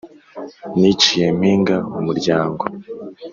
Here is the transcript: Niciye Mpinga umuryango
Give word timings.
Niciye 0.79 1.27
Mpinga 1.37 1.75
umuryango 1.99 2.63